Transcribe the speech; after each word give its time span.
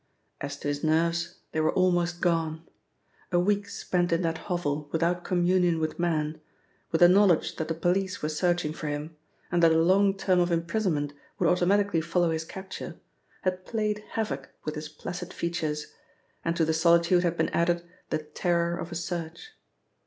As 0.41 0.57
to 0.57 0.67
his 0.67 0.83
nerves, 0.83 1.35
they 1.51 1.59
were 1.61 1.75
almost 1.75 2.21
gone. 2.21 2.67
A 3.31 3.39
week 3.39 3.69
spent 3.69 4.11
in 4.11 4.23
that 4.23 4.39
hovel 4.49 4.89
without 4.91 5.23
communion 5.23 5.77
with 5.79 5.99
man, 5.99 6.41
with 6.91 7.01
the 7.01 7.07
knowledge 7.07 7.55
that 7.57 7.67
the 7.67 7.75
police 7.75 8.19
were 8.23 8.27
searching 8.29 8.73
for 8.73 8.87
him, 8.87 9.15
and 9.51 9.61
that 9.61 9.71
a 9.71 9.77
long 9.79 10.17
term 10.17 10.39
of 10.39 10.51
imprisonment 10.51 11.13
would 11.37 11.47
automatically 11.47 12.01
follow 12.01 12.31
his 12.31 12.45
capture, 12.45 12.99
had 13.43 13.63
played 13.63 14.03
havoc 14.13 14.49
with 14.65 14.73
his 14.73 14.89
placid 14.89 15.31
features, 15.31 15.93
and 16.43 16.55
to 16.55 16.65
the 16.65 16.73
solitude 16.73 17.21
had 17.21 17.37
been 17.37 17.49
added 17.49 17.87
the 18.09 18.17
terror 18.17 18.79
of 18.79 18.91
a 18.91 18.95
search. 18.95 19.51